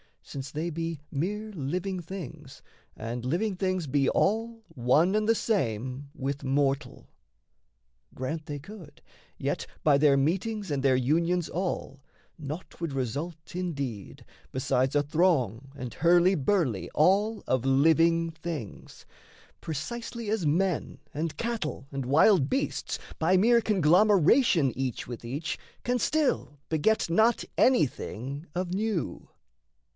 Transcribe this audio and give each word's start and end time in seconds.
since 0.23 0.49
they 0.49 0.69
be 0.71 0.99
Mere 1.11 1.51
living 1.51 1.99
things 1.99 2.63
and 2.95 3.23
living 3.25 3.55
things 3.55 3.85
be 3.85 4.09
all 4.09 4.63
One 4.69 5.13
and 5.13 5.27
the 5.29 5.35
same 5.35 6.09
with 6.15 6.43
mortal. 6.43 7.07
Grant 8.15 8.45
they 8.45 8.57
could, 8.57 9.01
Yet 9.37 9.67
by 9.83 9.97
their 9.99 10.17
meetings 10.17 10.71
and 10.71 10.81
their 10.81 10.95
unions 10.95 11.49
all, 11.49 12.01
Naught 12.39 12.79
would 12.79 12.93
result, 12.93 13.55
indeed, 13.55 14.25
besides 14.51 14.95
a 14.95 15.03
throng 15.03 15.71
And 15.75 15.93
hurly 15.93 16.33
burly 16.33 16.89
all 16.95 17.43
of 17.45 17.65
living 17.65 18.31
things 18.31 19.05
Precisely 19.59 20.29
as 20.29 20.47
men, 20.47 20.99
and 21.13 21.35
cattle, 21.37 21.85
and 21.91 22.05
wild 22.05 22.49
beasts, 22.49 22.97
By 23.19 23.37
mere 23.37 23.61
conglomeration 23.61 24.75
each 24.75 25.07
with 25.07 25.23
each 25.25 25.59
Can 25.83 25.99
still 25.99 26.57
beget 26.69 27.09
not 27.09 27.43
anything 27.57 28.47
of 28.55 28.73
new. 28.73 29.27